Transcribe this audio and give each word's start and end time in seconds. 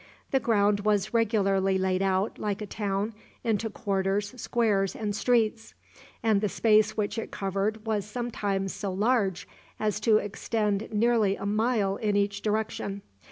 The 0.31 0.39
ground 0.39 0.79
was 0.79 1.13
regularly 1.13 1.77
laid 1.77 2.01
out, 2.01 2.39
like 2.39 2.59
a 2.59 2.65
town, 2.65 3.13
into 3.43 3.69
quarters, 3.69 4.33
squares, 4.41 4.95
and 4.95 5.15
streets, 5.15 5.75
and 6.23 6.41
the 6.41 6.49
space 6.49 6.97
which 6.97 7.19
it 7.19 7.29
covered 7.29 7.85
was 7.85 8.03
sometimes 8.03 8.73
so 8.73 8.91
large 8.91 9.47
as 9.79 9.99
to 9.99 10.17
extend 10.17 10.91
nearly 10.91 11.35
a 11.35 11.45
mile 11.45 11.97
in 11.97 12.15
each 12.15 12.41
direction. 12.41 13.03